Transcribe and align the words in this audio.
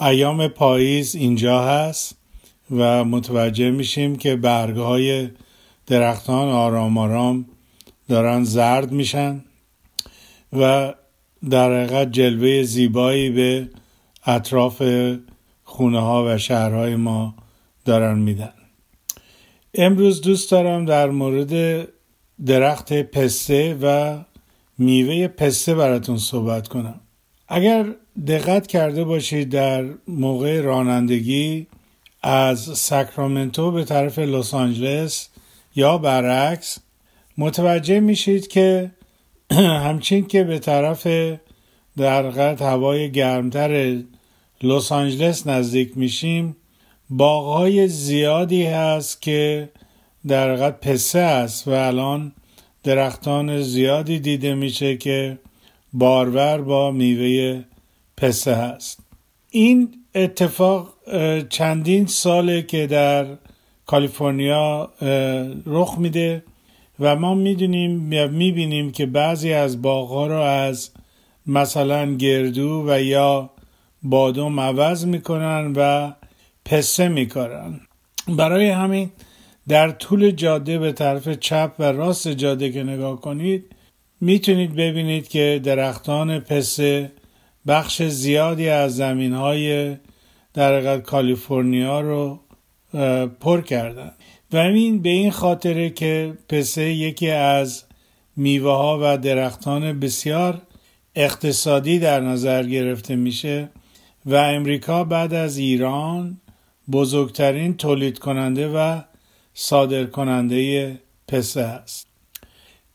ایام 0.00 0.48
پاییز 0.48 1.14
اینجا 1.14 1.62
هست 1.62 2.16
و 2.70 3.04
متوجه 3.04 3.70
میشیم 3.70 4.16
که 4.16 4.36
برگهای 4.36 5.28
درختان 5.86 6.48
آرام 6.48 6.98
آرام 6.98 7.46
دارن 8.08 8.44
زرد 8.44 8.92
میشن 8.92 9.44
و 10.52 10.94
در 11.50 11.72
حقیقت 11.72 12.12
جلوه 12.12 12.62
زیبایی 12.62 13.30
به 13.30 13.68
اطراف 14.26 14.82
خونه 15.64 16.00
ها 16.00 16.24
و 16.26 16.38
شهرهای 16.38 16.96
ما 16.96 17.34
دارن 17.84 18.18
میدن. 18.18 18.52
امروز 19.74 20.20
دوست 20.20 20.50
دارم 20.50 20.84
در 20.84 21.10
مورد 21.10 21.88
درخت 22.46 22.92
پسته 22.92 23.78
و 23.82 24.18
میوه 24.78 25.28
پسته 25.28 25.74
براتون 25.74 26.16
صحبت 26.16 26.68
کنم. 26.68 27.00
اگر 27.48 27.86
دقت 28.26 28.66
کرده 28.66 29.04
باشید 29.04 29.48
در 29.48 29.84
موقع 30.08 30.60
رانندگی 30.60 31.66
از 32.22 32.60
ساکرامنتو 32.60 33.70
به 33.70 33.84
طرف 33.84 34.18
لس 34.18 34.54
آنجلس 34.54 35.28
یا 35.76 35.98
برعکس 35.98 36.78
متوجه 37.38 38.00
میشید 38.00 38.48
که 38.48 38.90
همچین 39.86 40.26
که 40.26 40.44
به 40.44 40.58
طرف 40.58 41.06
در 41.96 42.22
قد 42.22 42.62
هوای 42.62 43.12
گرمتر 43.12 44.02
لس 44.62 44.92
آنجلس 44.92 45.46
نزدیک 45.46 45.98
میشیم 45.98 46.56
باغهای 47.10 47.88
زیادی 47.88 48.64
هست 48.64 49.22
که 49.22 49.68
در 50.28 50.56
قد 50.56 50.80
پسه 50.80 51.18
است 51.18 51.68
و 51.68 51.70
الان 51.70 52.32
درختان 52.82 53.62
زیادی 53.62 54.18
دیده 54.18 54.54
میشه 54.54 54.96
که 54.96 55.38
بارور 55.92 56.60
با 56.60 56.90
میوه 56.90 57.64
پسه 58.20 58.54
هست. 58.54 59.00
این 59.50 59.94
اتفاق 60.14 60.94
چندین 61.48 62.06
ساله 62.06 62.62
که 62.62 62.86
در 62.86 63.26
کالیفرنیا 63.86 64.92
رخ 65.66 65.98
میده 65.98 66.44
و 67.00 67.16
ما 67.16 67.34
می‌دونیم 67.34 68.12
یا 68.12 68.26
می‌بینیم 68.28 68.92
که 68.92 69.06
بعضی 69.06 69.52
از 69.52 69.82
باغها 69.82 70.26
رو 70.26 70.38
از 70.40 70.90
مثلا 71.46 72.14
گردو 72.14 72.84
و 72.88 73.02
یا 73.02 73.50
بادوم 74.02 74.60
عوض 74.60 75.06
می‌کنن 75.06 75.72
و 75.76 76.12
پسه 76.64 77.08
می‌کنن 77.08 77.80
برای 78.28 78.70
همین 78.70 79.10
در 79.68 79.90
طول 79.90 80.30
جاده 80.30 80.78
به 80.78 80.92
طرف 80.92 81.28
چپ 81.28 81.72
و 81.78 81.82
راست 81.82 82.28
جاده 82.28 82.72
که 82.72 82.82
نگاه 82.82 83.20
کنید 83.20 83.64
می‌تونید 84.20 84.74
ببینید 84.74 85.28
که 85.28 85.60
درختان 85.64 86.38
پسه 86.38 87.12
بخش 87.68 88.02
زیادی 88.02 88.68
از 88.68 88.96
زمین 88.96 89.32
های 89.32 89.96
در 90.54 90.98
کالیفرنیا 90.98 92.00
رو 92.00 92.40
پر 93.40 93.60
کردن. 93.60 94.12
و 94.52 94.56
این 94.56 95.02
به 95.02 95.08
این 95.08 95.30
خاطره 95.30 95.90
که 95.90 96.32
پسه 96.48 96.82
یکی 96.82 97.30
از 97.30 97.84
میوه 98.36 98.70
ها 98.70 98.98
و 99.02 99.18
درختان 99.18 100.00
بسیار 100.00 100.62
اقتصادی 101.14 101.98
در 101.98 102.20
نظر 102.20 102.62
گرفته 102.62 103.16
میشه 103.16 103.68
و 104.26 104.34
امریکا 104.34 105.04
بعد 105.04 105.34
از 105.34 105.58
ایران 105.58 106.40
بزرگترین 106.92 107.76
تولید 107.76 108.18
کننده 108.18 108.68
و 108.68 109.00
صادر 109.54 110.04
کننده 110.04 110.94
پسه 111.28 111.60
است. 111.60 112.06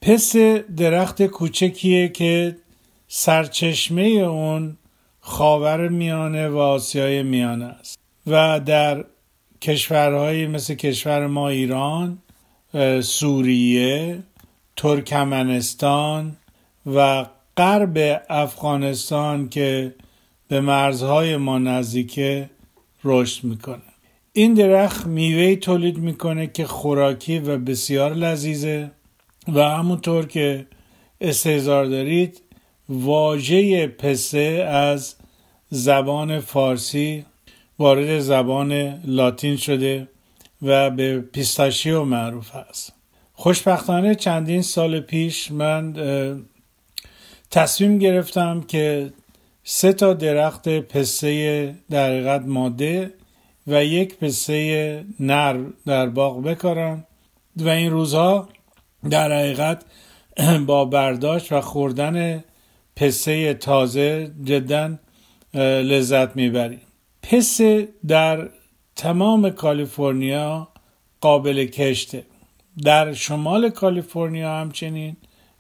پسه 0.01 0.65
درخت 0.77 1.25
کوچکیه 1.25 2.09
که 2.09 2.55
سرچشمه 3.15 4.01
اون 4.01 4.77
خاور 5.19 5.87
میانه 5.87 6.47
و 6.47 6.57
آسیای 6.57 7.23
میانه 7.23 7.65
است. 7.65 7.99
و 8.27 8.59
در 8.59 9.05
کشورهایی 9.61 10.47
مثل 10.47 10.73
کشور 10.73 11.27
ما 11.27 11.49
ایران 11.49 12.17
سوریه 13.01 14.23
ترکمنستان 14.75 16.35
و 16.85 17.25
غرب 17.57 18.21
افغانستان 18.29 19.49
که 19.49 19.95
به 20.47 20.61
مرزهای 20.61 21.37
ما 21.37 21.57
نزدیکه 21.57 22.49
رشد 23.03 23.43
می‌کنه. 23.43 23.91
این 24.33 24.53
درخت 24.53 25.05
میوه 25.05 25.55
تولید 25.55 25.97
می‌کنه 25.97 26.47
که 26.47 26.65
خوراکی 26.65 27.39
و 27.39 27.57
بسیار 27.57 28.13
لذیذه 28.13 28.91
و 29.47 29.61
همونطور 29.61 30.25
که 30.25 30.65
استهزار 31.21 31.85
دارید 31.85 32.41
واژه 32.89 33.87
پسه 33.87 34.67
از 34.69 35.15
زبان 35.69 36.39
فارسی 36.39 37.25
وارد 37.79 38.19
زبان 38.19 39.01
لاتین 39.05 39.57
شده 39.57 40.07
و 40.61 40.89
به 40.89 41.19
پیستاشیو 41.19 42.03
معروف 42.03 42.55
است. 42.55 42.93
خوشبختانه 43.33 44.15
چندین 44.15 44.61
سال 44.61 44.99
پیش 44.99 45.51
من 45.51 45.93
تصمیم 47.51 47.97
گرفتم 47.97 48.61
که 48.61 49.13
سه 49.63 49.93
تا 49.93 50.13
درخت 50.13 50.69
پسته 50.69 51.75
در 51.89 52.09
حقیقت 52.09 52.41
ماده 52.41 53.13
و 53.67 53.85
یک 53.85 54.17
پسته 54.17 55.05
نر 55.19 55.59
در 55.85 56.09
باغ 56.09 56.43
بکارم 56.43 57.07
و 57.57 57.69
این 57.69 57.91
روزها 57.91 58.49
در 59.09 59.31
حقیقت 59.31 59.85
با 60.67 60.85
برداشت 60.85 61.51
و 61.51 61.61
خوردن 61.61 62.43
پسه 62.95 63.53
تازه 63.53 64.31
جدا 64.43 64.99
لذت 65.89 66.35
می‌بریم 66.35 66.81
پسه 67.21 67.87
در 68.07 68.49
تمام 68.95 69.49
کالیفرنیا 69.49 70.67
قابل 71.21 71.65
کشته. 71.65 72.25
در 72.83 73.13
شمال 73.13 73.69
کالیفرنیا 73.69 74.55
همچنین 74.55 75.17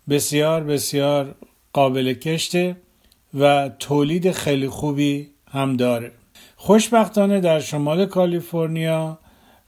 بسیار 0.09 0.63
بسیار 0.63 1.35
قابل 1.73 2.13
کشته 2.13 2.75
و 3.39 3.69
تولید 3.79 4.31
خیلی 4.31 4.67
خوبی 4.67 5.27
هم 5.51 5.77
داره. 5.77 6.11
خوشبختانه 6.55 7.39
در 7.39 7.59
شمال 7.59 8.05
کالیفرنیا 8.05 9.19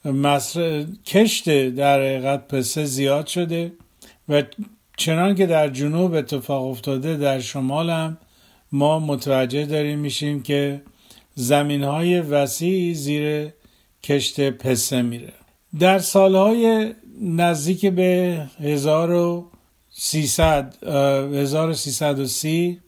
مصر... 0.05 0.85
کشت 1.05 1.69
در 1.69 1.99
حقیقت 1.99 2.47
پسه 2.47 2.85
زیاد 2.85 3.27
شده 3.27 3.71
و 4.29 4.43
چنان 4.97 5.35
که 5.35 5.45
در 5.45 5.67
جنوب 5.67 6.13
اتفاق 6.13 6.65
افتاده 6.65 7.17
در 7.17 7.39
شمال 7.39 7.89
هم 7.89 8.17
ما 8.71 8.99
متوجه 8.99 9.65
داریم 9.65 9.99
میشیم 9.99 10.43
که 10.43 10.81
زمین 11.35 11.83
های 11.83 12.21
وسیعی 12.21 12.93
زیر 12.93 13.49
کشت 14.03 14.49
پسه 14.49 15.01
میره. 15.01 15.33
در 15.79 15.99
سالهای 15.99 16.93
نزدیک 17.21 17.85
به 17.85 18.41
1300 18.59 20.73
1330 20.83 22.79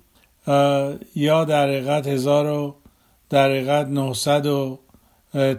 یا 1.15 1.45
در 1.45 1.68
حقیقت 1.68 2.07
1000 2.07 2.75
در 3.30 3.50
حقیقت 3.50 3.88
900 3.88 4.45
و 4.45 4.80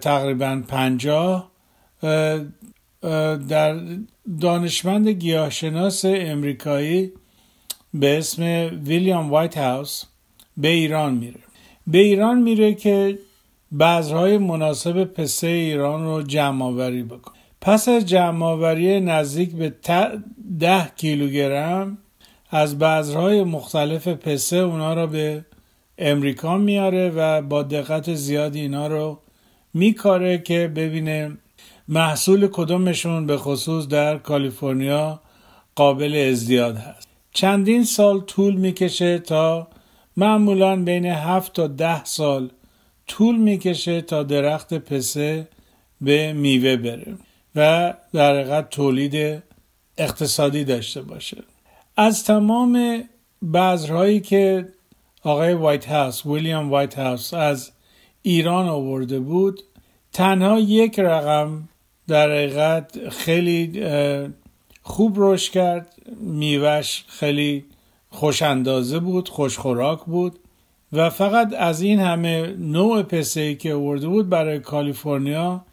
تقریبا 0.01 0.63
50 0.69 1.51
در 3.49 3.81
دانشمند 4.41 5.09
گیاهشناس 5.09 6.05
امریکایی 6.05 7.13
به 7.95 8.19
اسم 8.19 8.43
ویلیام 8.85 9.31
وایت 9.31 9.59
هاوس 9.59 10.05
به 10.57 10.69
ایران 10.69 11.15
میره. 11.15 11.41
به 11.87 11.99
ایران 11.99 12.43
میره 12.43 12.75
که 12.75 13.19
بذرهای 13.81 14.39
مناسب 14.39 15.05
پسه 15.05 15.47
ایران 15.47 16.05
رو 16.05 16.23
جمع 16.23 16.65
آوری 16.65 17.03
بکنه. 17.03 17.35
پس 17.61 17.89
از 17.89 18.07
جمع 18.07 18.47
آوری 18.47 19.01
نزدیک 19.01 19.53
به 19.53 19.75
ده 20.59 20.91
کیلوگرم 20.97 21.99
از 22.51 22.79
بذرهای 22.79 23.45
مختلف 23.45 24.09
پسه 24.09 24.57
اونا 24.57 24.95
رو 24.95 25.07
به 25.07 25.45
امریکا 25.99 26.59
میاره 26.59 27.11
و 27.17 27.43
با 27.43 27.63
دقت 27.63 28.15
زیادی 28.15 28.61
اینا 28.61 28.87
رو 28.87 29.19
میکاره 29.75 30.39
که 30.39 30.73
ببینه 30.77 31.37
محصول 31.91 32.49
کدومشون 32.53 33.27
به 33.27 33.37
خصوص 33.37 33.87
در 33.89 34.19
کالیفرنیا 34.19 35.21
قابل 35.75 36.29
ازدیاد 36.31 36.77
هست؟ 36.77 37.09
چندین 37.33 37.85
سال 37.85 38.21
طول 38.21 38.55
می‌کشه 38.55 39.19
تا 39.19 39.69
معمولا 40.17 40.77
بین 40.77 41.07
هفت 41.07 41.53
تا 41.53 41.67
ده 41.67 42.05
سال 42.05 42.51
طول 43.07 43.37
می‌کشه 43.37 44.01
تا 44.01 44.23
درخت 44.23 44.75
پسه 44.75 45.49
به 46.01 46.33
میوه 46.33 46.77
بره 46.77 47.15
و 47.55 47.95
در 48.13 48.35
حقیقت 48.35 48.71
تولید 48.71 49.43
اقتصادی 49.99 50.65
داشته 50.65 51.03
باشه. 51.03 51.43
از 51.97 52.25
تمام 52.25 53.05
بذرهایی 53.55 54.21
که 54.21 54.69
آقای 55.23 55.55
وایت 55.55 55.87
هاوس 55.87 56.27
ویلیام 56.27 56.71
وایت 56.71 56.99
هاوس 56.99 57.35
از 57.35 57.71
ایران 58.23 58.69
آورده 58.69 59.21
بود 59.21 59.61
تنها 60.13 60.59
یک 60.61 60.99
رقم 60.99 61.69
در 62.09 62.31
حقیقت 62.31 63.09
خیلی 63.09 63.83
خوب 64.83 65.15
رشد 65.17 65.53
کرد. 65.53 65.95
میوش 66.21 67.05
خیلی 67.09 67.65
خوش 68.11 68.43
اندازه 68.43 68.99
بود 68.99 69.29
خوش 69.29 69.59
خوراک 69.59 70.01
بود 70.05 70.39
و 70.93 71.11
فقط 71.11 71.55
از 71.59 71.81
این 71.81 72.01
همه 72.01 72.55
نوع 72.59 73.03
پسه 73.03 73.55
که 73.55 73.75
آورده 73.75 74.09
بود 74.09 74.29
برای 74.29 74.59
کالیفرنیا 74.59 75.65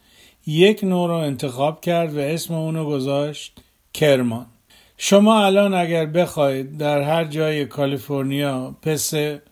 یک 0.46 0.84
نوع 0.84 1.08
رو 1.08 1.14
انتخاب 1.14 1.80
کرد 1.80 2.16
و 2.16 2.18
اسم 2.20 2.54
اونو 2.54 2.84
گذاشت 2.84 3.58
کرمان. 3.94 4.46
شما 4.98 5.44
الان 5.44 5.74
اگر 5.74 6.06
بخواید 6.06 6.78
در 6.78 7.02
هر 7.02 7.24
جای 7.24 7.64
کالیفرنیا 7.64 8.76
پسه 8.82 9.42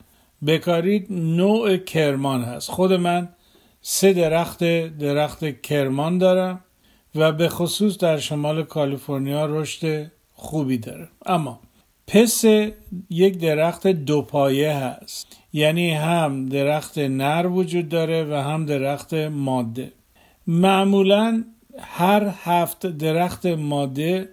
بکارید 0.47 1.07
نوع 1.11 1.77
کرمان 1.77 2.43
هست. 2.43 2.71
خود 2.71 2.93
من 2.93 3.29
سه 3.83 4.13
درخت 4.13 4.65
درخت 4.99 5.63
کرمان 5.63 6.19
دارم. 6.19 6.61
و 7.15 7.33
به 7.33 7.49
خصوص 7.49 7.99
در 7.99 8.19
شمال 8.19 8.63
کالیفرنیا 8.63 9.47
رشد 9.47 10.11
خوبی 10.33 10.79
داره. 10.79 11.09
اما 11.27 11.61
پس 12.07 12.45
یک 13.11 13.39
درخت 13.39 13.87
دو 13.87 14.23
پایه 14.23 14.73
هست. 14.73 15.37
یعنی 15.53 15.91
هم 15.91 16.47
درخت 16.47 16.99
نر 16.99 17.47
وجود 17.47 17.89
داره 17.89 18.25
و 18.25 18.35
هم 18.35 18.67
درخت 18.67 19.15
ماده. 19.15 19.93
معمولا 20.47 21.45
هر 21.79 22.35
هفت 22.43 22.87
درخت 22.87 23.47
ماده 23.47 24.29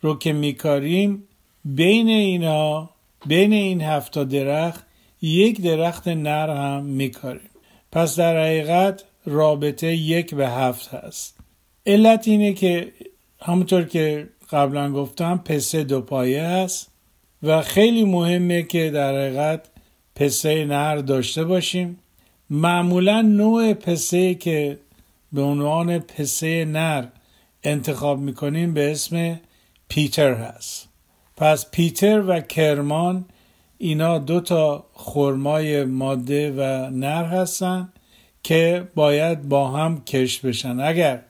رو 0.00 0.18
که 0.18 0.32
میکاریم 0.32 1.28
بین 1.64 2.08
اینا 2.08 2.90
بین 3.26 3.52
این 3.52 3.80
هفت 3.80 4.18
درخت 4.18 4.86
یک 5.22 5.60
درخت 5.60 6.08
نر 6.08 6.50
هم 6.50 6.84
میکاریم. 6.84 7.50
پس 7.92 8.16
در 8.16 8.44
حقیقت 8.44 9.04
رابطه 9.26 9.86
یک 9.86 10.34
به 10.34 10.48
هفت 10.48 10.94
هست. 10.94 11.43
علت 11.86 12.28
اینه 12.28 12.52
که 12.52 12.92
همونطور 13.40 13.84
که 13.84 14.28
قبلا 14.50 14.92
گفتم 14.92 15.42
پسه 15.44 15.84
دو 15.84 16.00
پایه 16.00 16.42
هست 16.42 16.90
و 17.42 17.62
خیلی 17.62 18.04
مهمه 18.04 18.62
که 18.62 18.90
در 18.90 19.14
حقیقت 19.14 19.68
پسه 20.14 20.64
نر 20.64 20.96
داشته 20.96 21.44
باشیم. 21.44 21.98
معمولا 22.50 23.22
نوع 23.22 23.74
پسه 23.74 24.34
که 24.34 24.78
به 25.32 25.42
عنوان 25.42 25.98
پسه 25.98 26.64
نر 26.64 27.04
انتخاب 27.64 28.18
می‌کنیم 28.18 28.74
به 28.74 28.92
اسم 28.92 29.40
پیتر 29.88 30.34
هست. 30.34 30.88
پس 31.36 31.70
پیتر 31.70 32.22
و 32.28 32.40
کرمان 32.40 33.24
اینا 33.78 34.18
دو 34.18 34.40
تا 34.40 34.86
خرمای 34.94 35.84
ماده 35.84 36.52
و 36.52 36.90
نر 36.90 37.24
هستن 37.24 37.92
که 38.42 38.88
باید 38.94 39.48
با 39.48 39.68
هم 39.68 40.04
کش 40.04 40.40
بشن. 40.40 40.80
اگر 40.80 41.20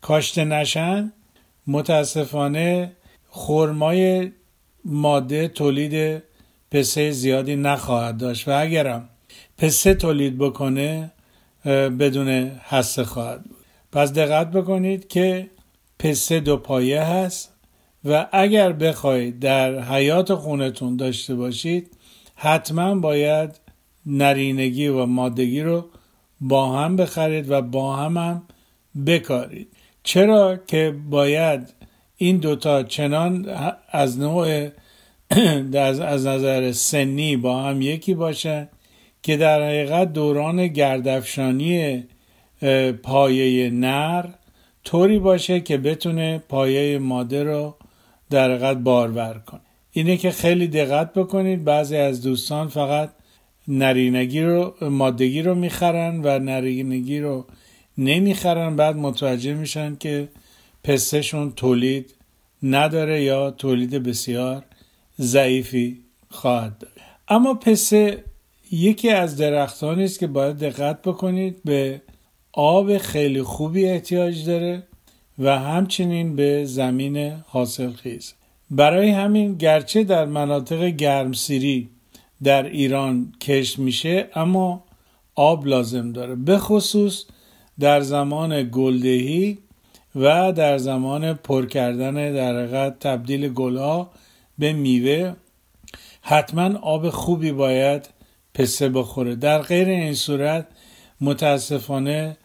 کاشته 0.00 0.44
نشن 0.44 1.12
متاسفانه 1.66 2.92
خرمای 3.28 4.32
ماده 4.84 5.48
تولید 5.48 6.22
پسه 6.70 7.10
زیادی 7.10 7.56
نخواهد 7.56 8.16
داشت 8.16 8.48
و 8.48 8.60
اگرم 8.60 9.08
پسه 9.58 9.94
تولید 9.94 10.38
بکنه 10.38 11.10
بدون 11.64 12.28
حسه 12.48 13.04
خواهد 13.04 13.42
بود. 13.42 13.56
پس 13.92 14.12
دقت 14.12 14.50
بکنید 14.50 15.08
که 15.08 15.50
پسه 15.98 16.40
دو 16.40 16.56
پایه 16.56 17.02
هست 17.02 17.54
و 18.04 18.26
اگر 18.32 18.72
بخواید 18.72 19.38
در 19.38 19.80
حیات 19.80 20.34
خونتون 20.34 20.96
داشته 20.96 21.34
باشید 21.34 21.90
حتما 22.34 22.94
باید 22.94 23.60
نرینگی 24.06 24.88
و 24.88 25.06
مادگی 25.06 25.62
رو 25.62 25.84
با 26.40 26.78
هم 26.78 26.96
بخرید 26.96 27.50
و 27.50 27.62
با 27.62 27.96
هم 27.96 28.16
هم 28.16 28.42
بکارید. 29.06 29.68
چرا 30.02 30.56
که 30.66 30.94
باید 31.10 31.74
این 32.16 32.36
دوتا 32.36 32.82
چنان 32.82 33.46
از 33.90 34.18
نوع 34.18 34.68
از 36.02 36.26
نظر 36.26 36.72
سنی 36.72 37.36
با 37.36 37.62
هم 37.62 37.82
یکی 37.82 38.14
باشن 38.14 38.68
که 39.22 39.36
در 39.36 39.62
حقیقت 39.62 40.12
دوران 40.12 40.66
گردفشانی 40.66 42.04
پایه 43.02 43.70
نر 43.70 44.24
طوری 44.84 45.18
باشه 45.18 45.60
که 45.60 45.78
بتونه 45.78 46.38
پایه 46.48 46.98
ماده 46.98 47.42
رو 47.42 47.74
در 48.30 48.50
حقیقت 48.50 48.76
بارور 48.76 49.42
کنه. 49.46 49.60
اینه 49.92 50.16
که 50.16 50.30
خیلی 50.30 50.68
دقت 50.68 51.12
بکنید 51.12 51.64
بعضی 51.64 51.96
از 51.96 52.22
دوستان 52.22 52.68
فقط 52.68 53.10
نرینگی 53.68 54.40
رو 54.40 54.74
مادگی 54.80 55.42
رو 55.42 55.54
می‌خرن 55.54 56.20
و 56.24 56.38
نرینگی 56.38 57.20
رو 57.20 57.46
نمی‌خرن 57.98 58.76
بعد 58.76 58.96
متوجه 58.96 59.54
میشن 59.54 59.96
که 59.96 60.28
پسشون 60.84 61.52
تولید 61.52 62.14
نداره 62.62 63.22
یا 63.22 63.50
تولید 63.50 63.90
بسیار 63.90 64.64
ضعیفی 65.20 66.00
خواهد 66.30 66.78
داره 66.78 67.02
اما 67.28 67.54
پسه 67.54 68.24
یکی 68.70 69.10
از 69.10 69.36
درختانی 69.36 70.04
است 70.04 70.18
که 70.18 70.26
باید 70.26 70.58
دقت 70.58 71.02
بکنید 71.02 71.60
به 71.64 72.02
آب 72.52 72.98
خیلی 72.98 73.42
خوبی 73.42 73.86
احتیاج 73.86 74.44
داره 74.46 74.82
و 75.38 75.58
همچنین 75.58 76.36
به 76.36 76.64
زمین 76.64 77.30
حاصل 77.46 77.92
خیز. 77.92 78.34
برای 78.70 79.10
همین 79.10 79.54
گرچه 79.54 80.04
در 80.04 80.24
مناطق 80.24 80.84
گرمسیری 80.84 81.88
در 82.42 82.62
ایران 82.62 83.32
کشت 83.40 83.78
میشه 83.78 84.28
اما 84.34 84.84
آب 85.34 85.66
لازم 85.66 86.12
داره. 86.12 86.34
به 86.34 86.58
خصوص 86.58 87.24
در 87.80 88.00
زمان 88.00 88.70
گلدهی 88.70 89.58
و 90.14 90.52
در 90.52 90.78
زمان 90.78 91.34
پر 91.34 91.66
کردن 91.66 92.32
در 92.32 92.90
تبدیل 92.90 93.48
گلها 93.48 94.10
به 94.58 94.72
میوه 94.72 95.34
حتما 96.22 96.78
آب 96.78 97.10
خوبی 97.10 97.52
باید 97.52 98.08
پسه 98.54 98.88
بخوره. 98.88 99.34
در 99.34 99.62
غیر 99.62 99.88
این 99.88 100.14
صورت 100.14 100.66
متاسفانه 101.20 102.36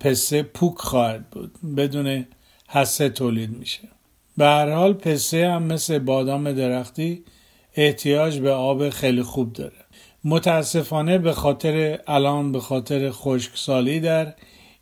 پسه 0.00 0.42
پوک 0.42 0.78
خواهد 0.78 1.30
بود. 1.30 1.52
بدون 1.76 2.26
حسه 2.68 3.08
تولید 3.08 3.58
میشه. 3.58 3.88
به 4.36 4.44
هر 4.44 4.70
حال 4.70 4.92
پسه 4.92 5.48
هم 5.48 5.62
مثل 5.62 5.98
بادام 5.98 6.52
درختی 6.52 7.24
احتیاج 7.74 8.38
به 8.38 8.50
آب 8.50 8.90
خیلی 8.90 9.22
خوب 9.22 9.52
داره. 9.52 9.85
متاسفانه 10.26 11.18
به 11.18 11.32
خاطر 11.32 11.98
الان 12.06 12.52
به 12.52 12.60
خاطر 12.60 13.10
خشکسالی 13.10 14.00
در 14.00 14.34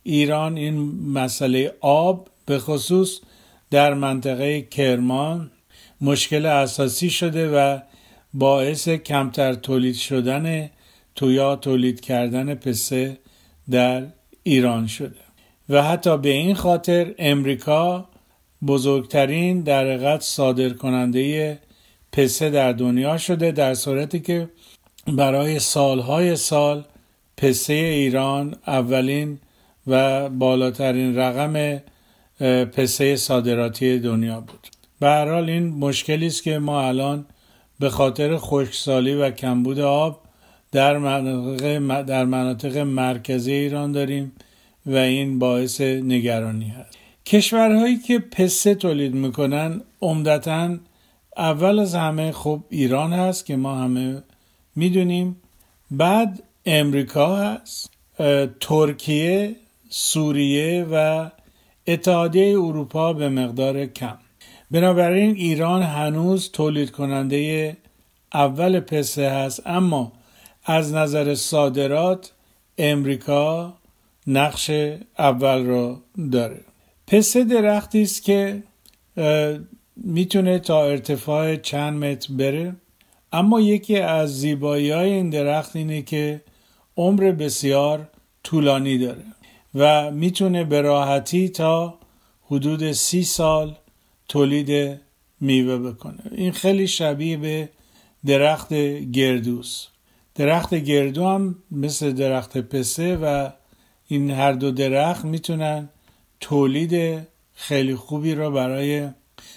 ایران 0.03 0.57
این 0.57 0.75
مسئله 1.11 1.73
آب 1.81 2.27
به 2.45 2.59
خصوص 2.59 3.19
در 3.71 3.93
منطقه 3.93 4.61
کرمان 4.61 5.51
مشکل 6.01 6.45
اساسی 6.45 7.09
شده 7.09 7.49
و 7.49 7.79
باعث 8.33 8.89
کمتر 8.89 9.53
تولید 9.53 9.95
شدن 9.95 10.69
تویا 11.15 11.55
تولید 11.55 12.01
کردن 12.01 12.55
پسه 12.55 13.17
در 13.71 14.03
ایران 14.43 14.87
شده. 14.87 15.25
و 15.69 15.83
حتی 15.83 16.17
به 16.17 16.29
این 16.29 16.55
خاطر 16.55 17.15
امریکا 17.17 18.09
بزرگترین 18.67 19.61
در 19.61 19.85
حقیقت 19.85 20.21
صادر 20.21 20.69
کننده 20.69 21.59
پسه 22.11 22.49
در 22.49 22.71
دنیا 22.71 23.17
شده 23.17 23.51
در 23.51 23.73
صورتی 23.73 24.19
که 24.19 24.49
برای 25.07 25.59
سالهای 25.59 26.35
سال 26.35 26.83
پسه 27.37 27.73
ایران 27.73 28.55
اولین 28.67 29.39
و 29.87 30.29
بالاترین 30.29 31.15
رقم 31.15 31.81
پسه 32.65 33.15
صادراتی 33.15 33.99
دنیا 33.99 34.39
بود. 34.39 34.67
به 34.99 35.07
هر 35.07 35.31
حال 35.31 35.49
این 35.49 35.67
مشکلی 35.67 36.27
است 36.27 36.43
که 36.43 36.59
ما 36.59 36.87
الان 36.87 37.25
به 37.79 37.89
خاطر 37.89 38.37
خشکسالی 38.37 39.13
و 39.15 39.31
کمبود 39.31 39.79
آب 39.79 40.21
در 40.71 40.97
مناطق, 40.97 42.01
در 42.01 42.25
مناطق 42.25 42.77
مرکزی 42.77 43.53
ایران 43.53 43.91
داریم 43.91 44.31
و 44.85 44.95
این 44.95 45.39
باعث 45.39 45.81
نگرانی 45.81 46.69
هست. 46.69 46.97
کشورهایی 47.25 47.97
که 47.97 48.19
پسه 48.19 48.75
تولید 48.75 49.13
می‌کنن 49.13 49.81
عمدتا 50.01 50.77
اول 51.37 51.79
از 51.79 51.95
همه 51.95 52.31
خب 52.31 52.59
ایران 52.69 53.13
هست 53.13 53.45
که 53.45 53.55
ما 53.55 53.75
همه 53.75 54.23
می‌دونیم. 54.75 55.41
بعد 55.91 56.43
امریکا 56.65 57.35
هست. 57.35 57.91
ترکیه 58.59 59.55
سوریه 59.89 60.87
و 60.91 61.29
اتحادیه 61.87 62.59
اروپا 62.59 63.13
به 63.13 63.29
مقدار 63.29 63.85
کم. 63.85 64.17
بنابراین 64.71 65.35
ایران 65.35 65.83
هنوز 65.83 66.51
تولید 66.51 66.91
کننده 66.91 67.77
اول 68.33 68.79
پسه 68.79 69.29
هست. 69.29 69.61
اما 69.65 70.11
از 70.65 70.93
نظر 70.93 71.35
صادرات 71.35 72.31
امریکا 72.77 73.73
نقش 74.27 74.71
اول 75.19 75.65
را 75.65 76.01
داره. 76.31 76.61
پسه 77.07 77.43
درختی 77.43 78.01
است 78.01 78.23
که 78.23 78.63
می‌تونه 79.95 80.59
تا 80.59 80.85
ارتفاع 80.85 81.55
چند 81.55 82.03
متر 82.03 82.33
بره. 82.33 82.75
اما 83.35 83.61
یکی 83.61 83.97
از 83.97 84.39
زیبایی 84.39 84.91
های 84.91 85.11
این 85.11 85.29
درخت 85.29 85.75
اینه 85.75 86.01
که 86.01 86.41
عمر 86.97 87.31
بسیار 87.31 88.09
طولانی 88.43 88.97
داره 88.97 89.23
و 89.75 90.11
می‌تونه 90.11 90.63
به 90.63 90.81
راحتی 90.81 91.49
تا 91.49 91.99
حدود 92.45 92.91
سی 92.91 93.23
سال 93.23 93.75
تولید 94.27 94.99
میوه 95.39 95.77
بکنه. 95.77 96.19
این 96.31 96.51
خیلی 96.51 96.87
شبیه 96.87 97.37
به 97.37 97.69
درخت 98.25 98.73
گردوس. 99.13 99.87
درخت 100.35 100.73
گردو 100.73 101.27
هم 101.27 101.55
مثل 101.71 102.11
درخت 102.11 102.57
پسه 102.57 103.17
و 103.17 103.49
این 104.07 104.31
هر 104.31 104.51
دو 104.51 104.71
درخت 104.71 105.25
می‌تونن 105.25 105.89
تولید 106.39 107.27
خیلی 107.53 107.95
خوبی 107.95 108.35
را 108.35 108.49
برای 108.49 109.09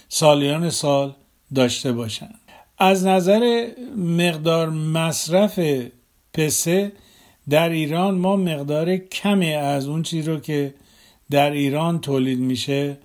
سالیان 0.08 0.70
سال 0.70 1.14
داشته 1.54 1.92
باشن. 1.92 2.34
از 2.78 3.06
نظر 3.06 3.68
مقدار 3.96 4.70
مصرف 4.70 5.60
پسه 6.34 6.92
در 7.48 7.68
ایران 7.68 8.14
ما 8.14 8.36
مقدار 8.36 8.96
کمی 8.96 9.52
از 9.52 9.88
اون 9.88 10.02
چیز 10.02 10.28
رو 10.28 10.40
که 10.40 10.74
در 11.30 11.50
ایران 11.50 12.00
تولید 12.00 12.38
میشه 12.38 12.96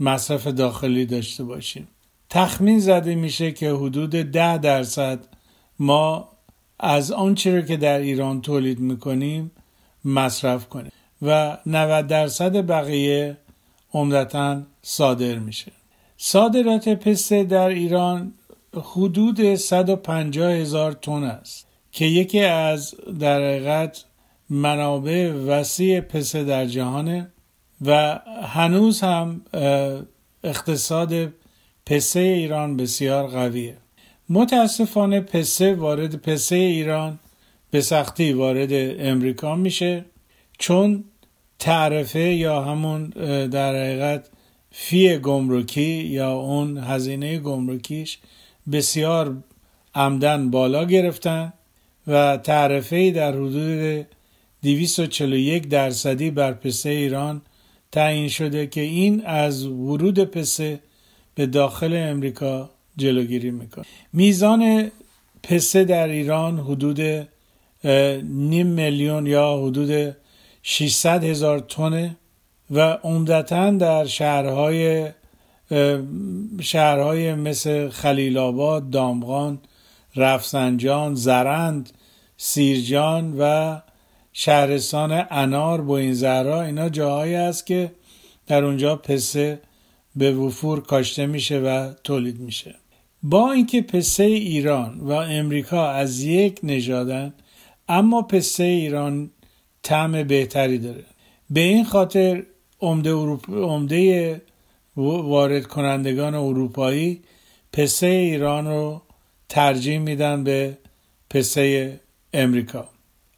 مصرف 0.00 0.46
داخلی 0.46 1.06
داشته 1.06 1.44
باشیم. 1.44 1.88
تخمین 2.30 2.78
زده 2.78 3.14
میشه 3.14 3.52
که 3.52 3.70
حدود 3.70 4.10
ده 4.10 4.58
درصد 4.58 5.18
ما 5.78 6.28
از 6.78 7.12
آنچه 7.12 7.56
رو 7.56 7.62
که 7.62 7.76
در 7.76 7.98
ایران 7.98 8.40
تولید 8.40 8.80
می‌کنیم 8.80 9.50
مصرف 10.04 10.68
کنیم 10.68 10.92
و 11.22 11.58
90 11.66 12.06
درصد 12.06 12.66
بقیه 12.66 13.36
عمدتا 13.92 14.62
صادر 14.82 15.38
میشه. 15.38 15.72
صادرات 16.16 16.88
پسته 16.88 17.44
در 17.44 17.68
ایران 17.68 18.32
حدود 18.82 19.54
150 19.54 20.52
هزار 20.52 20.92
تن 20.92 21.24
است 21.24 21.66
که 21.92 22.04
یکی 22.04 22.40
از 22.40 22.94
در 23.20 23.40
حقیقت 23.40 24.04
منابع 24.50 25.32
وسیع 25.32 26.00
پسه 26.00 26.44
در 26.44 26.66
جهانه 26.66 27.28
و 27.86 28.20
هنوز 28.42 29.00
هم 29.00 29.40
اقتصاد 30.44 31.32
پسه 31.86 32.20
ایران 32.20 32.76
بسیار 32.76 33.26
قویه. 33.26 33.76
متاسفانه 34.28 35.20
پسه 35.20 35.74
وارد 35.74 36.16
پسه 36.16 36.56
ایران 36.56 37.18
به 37.70 37.80
سختی 37.80 38.32
وارد 38.32 38.70
امریکا 39.00 39.56
میشه 39.56 40.04
چون 40.58 41.04
تعرفه 41.58 42.20
یا 42.20 42.62
همون 42.62 43.08
در 43.46 43.74
حقیقت 43.74 44.28
فی 44.70 45.18
گمرکی 45.18 46.04
یا 46.04 46.32
اون 46.32 46.78
هزینه 46.78 47.38
گمرکیش 47.38 48.18
بسیار 48.72 49.36
عمدن 49.94 50.50
بالا 50.50 50.84
گرفتن 50.84 51.52
و 52.06 52.36
تعرفه 52.36 53.10
در 53.10 53.32
حدود 53.32 54.06
241 54.62 55.68
درصدی 55.68 56.30
بر 56.30 56.52
پسه 56.52 56.90
ایران 56.90 57.42
تعیین 57.92 58.28
شده 58.28 58.66
که 58.66 58.80
این 58.80 59.26
از 59.26 59.66
ورود 59.66 60.24
پسه 60.24 60.80
به 61.34 61.46
داخل 61.46 61.96
امریکا 61.96 62.70
جلوگیری 62.96 63.50
می‌کنه. 63.50 63.84
میزان 64.12 64.90
پسه 65.42 65.84
در 65.84 66.08
ایران 66.08 66.58
حدود 66.58 67.00
نیم 68.24 68.66
میلیون 68.66 69.26
یا 69.26 69.56
حدود 69.62 70.16
600 70.62 71.24
هزار 71.24 71.58
تنه 71.58 72.16
و 72.70 72.80
عمدتا 72.80 73.70
در 73.70 74.04
شهرهای 74.04 75.08
شهرهای 76.60 77.34
مثل 77.34 77.88
خلیل 77.88 78.38
آباد، 78.38 78.90
دامغان، 78.90 79.58
رفسنجان، 80.16 81.14
زرند، 81.14 81.90
سیرجان 82.36 83.36
و 83.38 83.76
شهرستان 84.32 85.26
انار 85.30 85.90
این 85.90 86.14
زهرا 86.14 86.62
اینا 86.62 86.88
جاهایی 86.88 87.34
است 87.34 87.66
که 87.66 87.92
در 88.46 88.64
اونجا 88.64 88.96
پسه 88.96 89.60
به 90.16 90.32
وفور 90.32 90.80
کاشته 90.80 91.26
میشه 91.26 91.60
و 91.60 91.92
تولید 92.04 92.40
میشه. 92.40 92.74
با 93.22 93.52
اینکه 93.52 93.82
پسه 93.82 94.24
ایران 94.24 95.00
و 95.00 95.10
امریکا 95.12 95.90
از 95.90 96.20
یک 96.20 96.60
نژادن 96.62 97.34
اما 97.88 98.22
پسه 98.22 98.64
ایران 98.64 99.30
طعم 99.82 100.22
بهتری 100.22 100.78
داره. 100.78 101.04
به 101.50 101.60
این 101.60 101.84
خاطر 101.84 102.42
عمده, 102.80 103.12
عمده 103.48 104.42
وارد 104.96 105.66
کنندگان 105.66 106.34
اروپایی 106.34 107.22
پسه 107.72 108.06
ایران 108.06 108.66
رو 108.66 109.02
ترجیح 109.48 109.98
میدن 109.98 110.44
به 110.44 110.78
پسه 111.30 112.00
امریکا. 112.32 112.88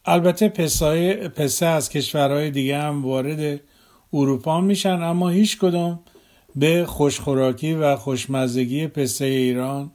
البته 0.05 0.49
پسه, 0.49 1.15
پسه 1.29 1.67
از 1.67 1.89
کشورهای 1.89 2.51
دیگه 2.51 2.79
هم 2.79 3.05
وارد 3.05 3.61
اروپا 4.13 4.61
میشن 4.61 5.03
اما 5.03 5.29
هیچ 5.29 5.59
کدوم 5.59 6.01
به 6.57 6.85
خوشخوراکی 6.87 7.75
و 7.75 7.97
خوشمزگی 7.97 8.87
پسه 8.87 9.25
ایران 9.25 9.91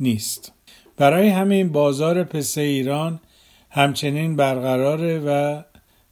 نیست. 0.00 0.52
برای 0.96 1.28
همین 1.28 1.72
بازار 1.72 2.24
پسه 2.24 2.60
ایران 2.60 3.20
همچنین 3.70 4.36
برقراره 4.36 5.18
و 5.18 5.62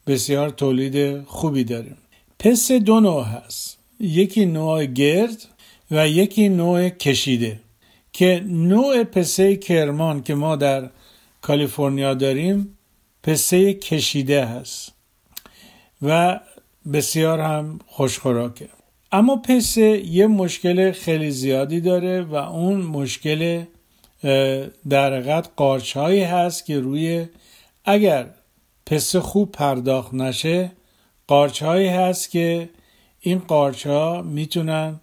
بسیار 0.07 0.51
تولید 0.51 1.25
خوبی 1.25 1.65
داره. 1.65 1.97
پسه 2.39 2.79
دو 2.79 3.01
نوع 3.01 3.25
هست. 3.25 3.78
یکی 4.01 4.47
نوع 4.47 4.85
گرد 4.85 5.49
و 5.91 6.09
یکی 6.09 6.49
نوع 6.49 6.89
کشیده 6.89 7.61
که 8.13 8.43
نوع 8.47 9.05
پسه 9.05 9.57
کرمان 9.57 10.23
که 10.23 10.35
ما 10.35 10.57
در 10.57 10.91
کالیفرنیا 11.41 12.15
داریم 12.15 12.79
پسه 13.23 13.75
کشیده 13.75 14.45
هست 14.45 14.93
و 16.03 16.41
بسیار 16.93 17.41
هم 17.41 17.79
خوشخوراکه. 17.87 18.69
اما 19.13 19.37
پسه 19.37 20.07
یه 20.07 20.27
مشکل 20.27 20.93
خیلی 20.93 21.31
زیادی 21.31 21.81
داره 21.81 22.23
و 22.23 22.35
اون 22.35 22.81
مشکل 22.81 23.65
در 24.89 25.13
حقیقت 25.13 25.51
قارچ 25.57 25.97
هایی 25.97 26.23
هست 26.23 26.67
که 26.67 26.81
روی 26.81 27.27
اگر 27.85 28.27
پسه 28.87 29.21
خوب 29.21 29.53
پرداخت 29.53 30.15
نشه 30.15 30.73
قارچ 31.27 31.63
هایی 31.63 31.89
هست 31.89 32.31
که 32.31 32.69
این 33.21 33.39
قارچ 33.39 33.87
ها 33.87 34.23
می‌تونن 34.23 35.01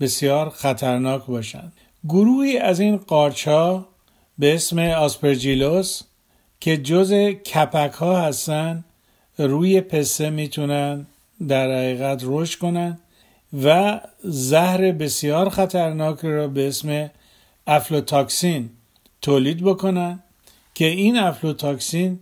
بسیار 0.00 0.50
خطرناک 0.50 1.26
باشند 1.26 1.72
گروهی 2.08 2.58
از 2.58 2.80
این 2.80 2.96
قارچ 2.96 3.48
ها 3.48 3.88
به 4.38 4.54
اسم 4.54 4.78
Aspergillus 4.78 6.02
که 6.60 6.76
جز 6.76 7.12
کپک 7.54 7.92
ها 7.92 8.20
هستن 8.20 8.84
روی 9.38 9.80
پسه 9.80 10.30
می‌تونن 10.30 11.06
در 11.48 11.70
حقیقت 11.70 12.22
رشد 12.24 12.58
کنن 12.58 12.98
و 13.64 14.00
زهر 14.22 14.92
بسیار 14.92 15.48
خطرناک 15.48 16.18
را 16.22 16.48
به 16.48 16.68
اسم 16.68 17.10
aflatoxin 17.66 18.70
تولید 19.22 19.64
بکنن 19.64 20.22
که 20.74 20.84
این 20.84 21.18
aflatoxin 21.18 22.20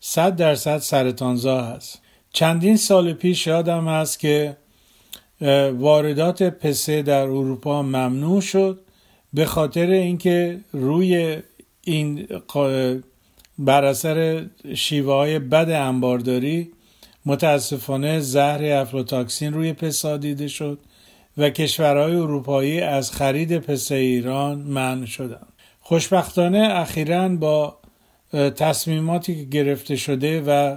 صد 0.00 0.36
درصد 0.36 0.78
سرطانزا 0.78 1.62
هست. 1.62 2.00
چندین 2.32 2.76
سال 2.76 3.12
پیش 3.12 3.46
یادم 3.46 3.88
هست 3.88 4.18
که 4.18 4.56
واردات 5.72 6.42
پسه 6.42 7.02
در 7.02 7.20
اروپا 7.20 7.82
ممنوع 7.82 8.40
شد 8.40 8.80
به 9.34 9.44
خاطر 9.44 9.86
اینکه 9.90 10.60
روی 10.72 11.38
این 11.84 12.26
بر 13.58 13.84
اثر 13.84 14.46
شیوه 14.74 15.12
های 15.12 15.38
بد 15.38 15.70
انبارداری 15.70 16.70
متاسفانه 17.26 18.20
زهر 18.20 18.64
افلوتاکسین 18.64 19.52
روی 19.52 19.72
پسا 19.72 20.16
دیده 20.16 20.48
شد 20.48 20.78
و 21.38 21.50
کشورهای 21.50 22.16
اروپایی 22.16 22.80
از 22.80 23.12
خرید 23.12 23.58
پسه 23.58 23.94
ایران 23.94 24.58
منع 24.58 25.06
شدند. 25.06 25.52
خوشبختانه 25.80 26.68
اخیرا 26.70 27.28
با 27.28 27.78
تصمیماتی 28.56 29.34
که 29.34 29.44
گرفته 29.44 29.96
شده 29.96 30.40
و 30.46 30.76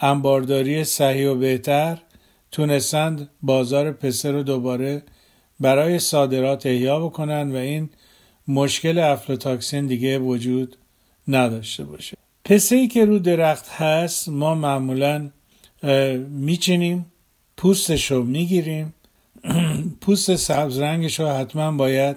انبارداری 0.00 0.84
صحیح 0.84 1.28
و 1.28 1.34
بهتر 1.34 1.98
تونستند 2.52 3.28
بازار 3.42 3.92
پسه 3.92 4.30
رو 4.30 4.42
دوباره 4.42 5.02
برای 5.60 5.98
صادرات 5.98 6.66
احیا 6.66 7.00
بکنن 7.00 7.52
و 7.52 7.56
این 7.56 7.90
مشکل 8.48 8.98
افلوتاکسین 8.98 9.86
دیگه 9.86 10.18
وجود 10.18 10.76
نداشته 11.28 11.84
باشه. 11.84 12.16
پسه 12.44 12.76
ای 12.76 12.88
که 12.88 13.04
رو 13.04 13.18
درخت 13.18 13.68
هست 13.68 14.28
ما 14.28 14.54
معمولا 14.54 15.30
میچینیم 16.28 17.06
پوستش 17.56 18.10
رو 18.10 18.22
می‌گیریم. 18.22 18.94
پوست 20.00 20.36
سبز 20.36 20.78
رنگش 20.78 21.20
رو 21.20 21.28
حتما 21.28 21.72
باید 21.72 22.16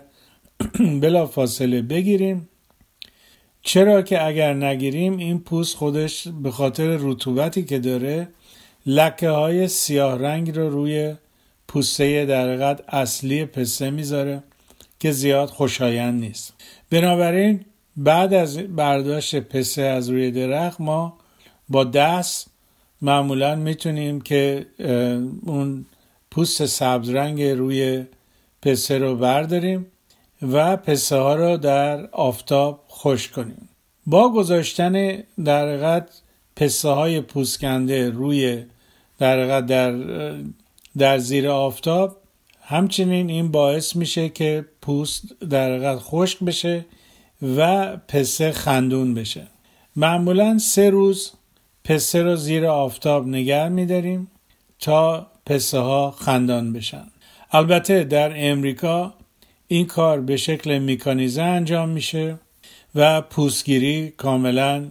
بلا 1.02 1.28
فاصله 1.28 1.82
بگیریم. 1.82 2.50
چرا 3.62 4.02
که 4.02 4.26
اگر 4.26 4.54
نگیریم 4.54 5.18
این 5.18 5.40
پوست 5.40 5.76
خودش 5.76 6.28
به 6.28 6.52
خاطر 6.52 6.98
رطوبتی 7.00 7.64
که 7.66 7.80
داره 7.80 8.28
لکه 8.86 9.30
های 9.30 9.68
سیاه 9.68 10.20
رنگ 10.20 10.58
رو 10.58 10.70
روی 10.70 11.16
پوسته 11.68 12.26
در 12.26 12.78
اصلی 12.88 13.46
پسته 13.46 13.90
می‌ذاره 13.90 14.44
که 15.00 15.12
زیاد 15.12 15.50
خوشایند 15.50 16.20
نیست. 16.20 16.54
بنابراین 16.90 17.66
بعد 17.98 18.34
از 18.34 18.58
برداشت 18.58 19.36
پسه 19.36 19.82
از 19.82 20.10
روی 20.10 20.32
درخت 20.32 20.82
ما 20.82 21.18
با 21.70 21.84
دست 21.84 22.48
معمولا 23.02 23.56
می‌تونیم 23.56 24.22
که 24.22 24.66
اون 25.46 25.86
پوست 26.32 26.66
سبز 26.66 27.10
رنگ 27.10 27.44
روی 27.44 28.06
پسه 28.62 28.98
رو 28.98 29.16
برداریم 29.16 29.86
و 30.42 30.78
پسه 30.78 31.16
ها 31.16 31.36
رو 31.36 31.58
در 31.58 32.06
آفتاب 32.06 32.84
خوش 32.88 33.30
کنیم. 33.30 33.70
با 34.06 34.32
گذاشتن 34.32 35.24
در 35.46 36.04
پسه 36.56 36.90
های 36.90 37.22
پوسکنده 37.22 38.10
روی 38.10 38.64
در 39.20 39.62
در 39.62 39.96
در 40.98 41.18
زیر 41.18 41.50
آفتاب 41.50 42.18
همچنین 42.62 43.30
این 43.30 43.52
باعث 43.52 43.96
میشه 43.96 44.30
که 44.30 44.66
پوست 44.82 45.40
در 45.50 45.98
خشک 45.98 46.40
بشه 46.40 46.86
و 47.58 47.98
پسه 47.98 48.52
خندون 48.52 49.14
بشه. 49.14 49.48
معمولا 49.96 50.58
سه 50.58 50.90
روز 50.90 51.32
پسه 51.84 52.24
رو 52.24 52.36
زیر 52.36 52.66
آفتاب 52.66 53.28
نگر 53.28 53.70
میداریم 53.70 54.32
تا 54.80 55.28
پسه 55.46 55.80
ها 55.80 56.12
خندان 56.12 56.74
بشن. 56.74 57.08
البته 57.52 58.04
در 58.04 58.52
امریکا 58.52 59.14
این 59.68 59.86
کار 59.86 60.22
به 60.22 60.38
شکل 60.38 60.78
میکانیزه 60.78 61.42
انجام 61.42 61.90
میشه 61.90 62.40
و 62.96 63.22
پوستگیری 63.22 64.10
کاملا 64.10 64.88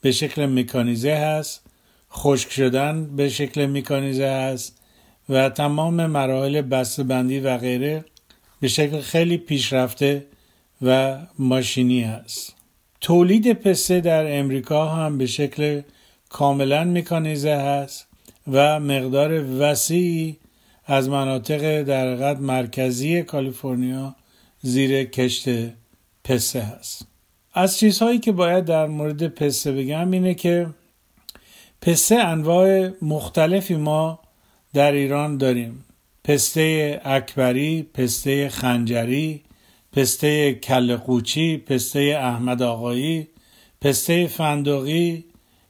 به 0.00 0.12
شکل 0.12 0.46
میکانیزه 0.46 1.14
هست. 1.14 1.69
خشک 2.12 2.50
شدن 2.50 3.16
به 3.16 3.28
شکل 3.28 3.66
میکانیزه 3.66 4.26
هست 4.26 4.78
و 5.28 5.48
تمام 5.48 6.06
مراحل 6.06 6.60
بندی 6.98 7.40
و 7.40 7.58
غیره 7.58 8.04
به 8.60 8.68
شکل 8.68 9.00
خیلی 9.00 9.36
پیشرفته 9.36 10.26
و 10.82 11.18
ماشینی 11.38 12.02
هست 12.02 12.54
تولید 13.00 13.52
پسته 13.52 14.00
در 14.00 14.38
امریکا 14.38 14.88
هم 14.88 15.18
به 15.18 15.26
شکل 15.26 15.82
کاملا 16.28 16.84
میکانیزه 16.84 17.54
هست 17.54 18.06
و 18.52 18.80
مقدار 18.80 19.44
وسیعی 19.60 20.36
از 20.86 21.08
مناطق 21.08 21.82
در 21.82 22.34
مرکزی 22.34 23.22
کالیفرنیا 23.22 24.14
زیر 24.60 25.04
کشت 25.04 25.48
پسته 26.24 26.60
هست 26.60 27.06
از 27.54 27.78
چیزهایی 27.78 28.18
که 28.18 28.32
باید 28.32 28.64
در 28.64 28.86
مورد 28.86 29.28
پسته 29.28 29.72
بگم 29.72 30.10
اینه 30.10 30.34
که 30.34 30.66
پسته 31.82 32.14
انواع 32.14 32.88
مختلفی 33.02 33.76
ما 33.76 34.18
در 34.74 34.92
ایران 34.92 35.36
داریم. 35.36 35.84
پسته 36.24 37.00
اکبری، 37.04 37.82
پسته 37.82 38.48
خنجری، 38.48 39.42
پسته 39.92 40.54
کل 40.54 40.96
قوچی، 40.96 41.56
پسته 41.56 42.18
احمد 42.22 42.62
آقایی، 42.62 43.28
پسته 43.80 44.26
فندقی 44.26 45.24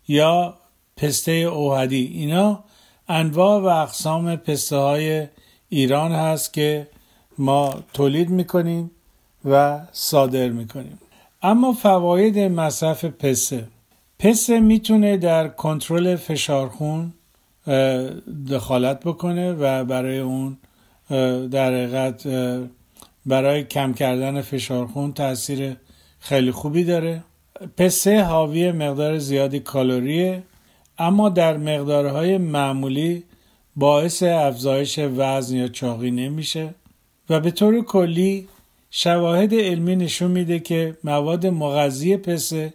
یا 0.08 0.54
پسته 0.96 1.32
اوهدی. 1.32 2.12
اینا 2.14 2.64
انواع 3.08 3.60
و 3.60 3.66
اقسام 3.66 4.36
پسته 4.36 4.76
های 4.76 5.26
ایران 5.68 6.12
هست 6.12 6.52
که 6.54 6.88
ما 7.38 7.74
تولید 7.92 8.30
می‌کنیم 8.30 8.90
و 9.44 9.80
صادر 9.92 10.48
می‌کنیم. 10.48 10.98
اما 11.42 11.72
فواید 11.72 12.38
مصرف 12.38 13.04
پسته. 13.04 13.68
پسته 14.20 14.60
می‌تونه 14.60 15.16
در 15.16 15.48
کنترل 15.48 16.16
فشار 16.16 16.68
خون 16.68 17.12
دخالت 18.50 19.00
بکنه 19.00 19.52
و 19.52 19.84
برای 19.84 20.18
اون 20.18 20.58
در 21.48 21.74
حقیقت 21.74 22.26
برای 23.26 23.64
کم 23.64 23.94
کردن 23.94 24.40
فشار 24.40 24.86
خون 24.86 25.12
تاثیر 25.12 25.76
خیلی 26.18 26.50
خوبی 26.50 26.84
داره. 26.84 27.22
پسه 27.76 28.22
حاوی 28.22 28.72
مقدار 28.72 29.18
زیادی 29.18 29.60
کالریه 29.60 30.42
اما 30.98 31.28
در 31.28 31.56
مقدارهای 31.56 32.38
معمولی 32.38 33.24
باعث 33.76 34.22
افزایش 34.22 34.98
وزن 34.98 35.56
یا 35.56 35.68
چاقی 35.68 36.10
نمیشه 36.10 36.74
و 37.30 37.40
به 37.40 37.50
طور 37.50 37.84
کلی 37.84 38.48
شواهد 38.90 39.54
علمی 39.54 39.96
نشون 39.96 40.30
میده 40.30 40.58
که 40.58 40.96
مواد 41.04 41.46
مغذی 41.46 42.16
پسه 42.16 42.74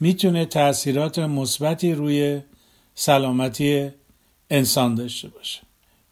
می‌تونه 0.00 0.44
تاثیرات 0.44 1.18
مثبتی 1.18 1.92
روی 1.92 2.40
سلامتی 2.94 3.90
انسان 4.50 4.94
داشته 4.94 5.28
باشه. 5.28 5.60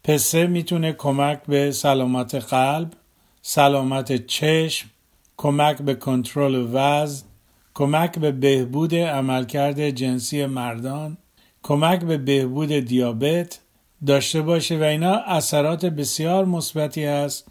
پسه 0.03 0.47
می‌تونه 0.47 0.93
کمک 0.93 1.41
به 1.47 1.71
سلامت 1.71 2.35
قلب 2.35 2.93
سلامت 3.41 4.25
چشم 4.25 4.89
کمک 5.37 5.81
به 5.81 5.95
کنترل 5.95 6.67
وزن 6.73 7.25
کمک 7.73 8.19
به 8.19 8.31
بهبود 8.31 8.95
عملکرد 8.95 9.89
جنسی 9.89 10.45
مردان 10.45 11.17
کمک 11.63 11.99
به 11.99 12.17
بهبود 12.17 12.71
دیابت 12.71 13.59
داشته 14.05 14.41
باشه 14.41 14.79
و 14.79 14.83
اینا 14.83 15.13
اثرات 15.15 15.85
بسیار 15.85 16.45
مثبتی 16.45 17.03
هست 17.03 17.47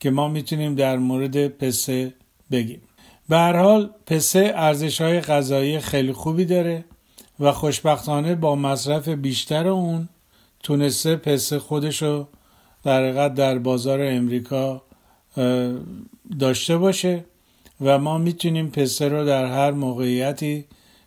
که 0.00 0.10
ما 0.10 0.28
می‌تونیم 0.28 0.74
در 0.74 0.96
مورد 0.96 1.48
پسه 1.48 2.14
بگیم. 2.50 2.82
به 3.30 3.36
هر 3.36 3.56
حال 3.56 3.90
پسه 4.06 4.52
ارزش 4.54 5.00
های 5.00 5.20
غذایی 5.20 5.80
خیلی 5.80 6.12
خوبی 6.12 6.44
داره 6.44 6.84
و 7.40 7.52
خوشبختانه 7.52 8.34
با 8.34 8.56
مصرف 8.56 9.08
بیشتر 9.08 9.68
اون 9.68 10.08
تونسته 10.62 11.16
پسه 11.16 11.58
خودشو 11.58 12.26
در 12.84 13.28
در 13.28 13.58
بازار 13.58 14.02
امریکا 14.02 14.82
داشته 16.38 16.78
باشه 16.78 17.24
و 17.80 17.98
ما 17.98 18.18
می‌تونیم 18.18 18.70
پسه 18.70 19.08
رو 19.08 19.24
در 19.24 19.46
هر 19.46 19.70
موقعیتی 19.70 20.64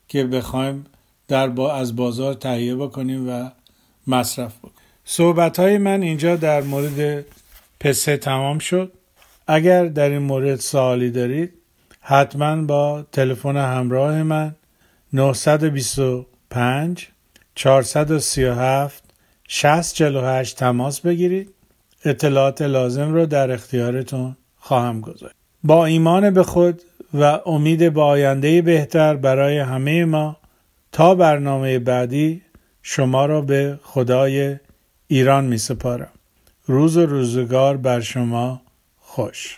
که 0.08 0.24
بخوایم 0.24 0.86
در 1.28 1.48
با 1.48 1.74
از 1.74 1.96
بازار 1.96 2.34
تهیه 2.34 2.76
بکنیم 2.76 3.30
و 3.30 3.50
مصرف 4.08 4.58
بکنیم. 4.58 4.74
صحبت 5.06 5.60
های 5.60 5.78
من 5.78 6.02
اینجا 6.02 6.36
در 6.36 6.62
مورد 6.62 7.26
پسه 7.80 8.18
تمام 8.18 8.60
شد. 8.60 8.92
اگر 9.48 9.86
در 9.86 10.10
این 10.10 10.22
مورد 10.22 10.60
سوالی 10.60 11.12
دارید 11.12 11.63
حتما 12.06 12.62
با 12.62 13.06
تلفن 13.12 13.58
همراه 13.58 14.24
من 14.24 14.56
925 15.14 17.08
437 17.56 19.04
6048 19.48 20.58
تماس 20.58 21.00
بگیرید. 21.02 21.54
اطلاعات 22.06 22.62
لازم 22.62 23.14
رو 23.14 23.26
در 23.26 23.52
اختیارتون 23.52 24.38
خواهم 24.60 25.02
گذاشت. 25.02 25.36
با 25.64 25.86
ایمان 25.86 26.30
به 26.30 26.44
خود 26.44 26.82
و 27.14 27.40
امید 27.46 27.94
به 27.94 28.02
آینده 28.02 28.62
بهتر 28.62 29.16
برای 29.16 29.60
همه 29.60 30.06
ما 30.06 30.38
تا 30.92 31.16
برنامه 31.16 31.80
بعدی 31.80 32.42
شما 32.82 33.26
را 33.26 33.42
به 33.42 33.80
خدای 33.84 34.56
ایران 35.08 35.46
می 35.46 35.58
سپارم. 35.58 36.12
روز 36.66 36.98
و 36.98 37.06
روزگار 37.06 37.78
بر 37.78 38.00
شما 38.00 38.62
خوش. 39.00 39.58